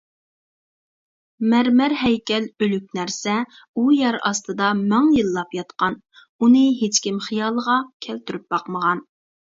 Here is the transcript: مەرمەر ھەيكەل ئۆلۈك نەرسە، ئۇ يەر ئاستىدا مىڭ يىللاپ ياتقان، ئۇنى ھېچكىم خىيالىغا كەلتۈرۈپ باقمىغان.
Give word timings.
مەرمەر 1.51 1.93
ھەيكەل 2.03 2.47
ئۆلۈك 2.65 2.95
نەرسە، 2.99 3.35
ئۇ 3.77 3.85
يەر 3.97 4.17
ئاستىدا 4.31 4.71
مىڭ 4.81 5.11
يىللاپ 5.19 5.55
ياتقان، 5.61 5.99
ئۇنى 6.41 6.65
ھېچكىم 6.83 7.21
خىيالىغا 7.29 7.77
كەلتۈرۈپ 8.07 8.49
باقمىغان. 8.57 9.07